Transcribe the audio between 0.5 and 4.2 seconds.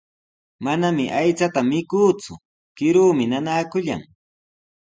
Manami aychata mikuuku, kiruumi nanaakullan.